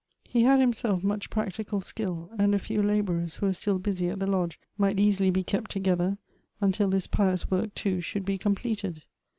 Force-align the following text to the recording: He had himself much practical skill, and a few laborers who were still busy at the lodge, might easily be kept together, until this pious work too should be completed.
He 0.23 0.41
had 0.41 0.59
himself 0.59 1.03
much 1.03 1.29
practical 1.29 1.79
skill, 1.79 2.31
and 2.39 2.55
a 2.55 2.57
few 2.57 2.81
laborers 2.81 3.35
who 3.35 3.45
were 3.45 3.53
still 3.53 3.77
busy 3.77 4.07
at 4.09 4.17
the 4.17 4.25
lodge, 4.25 4.59
might 4.75 4.97
easily 4.99 5.29
be 5.29 5.43
kept 5.43 5.69
together, 5.69 6.17
until 6.59 6.89
this 6.89 7.05
pious 7.05 7.51
work 7.51 7.75
too 7.75 8.01
should 8.01 8.25
be 8.25 8.39
completed. 8.39 9.03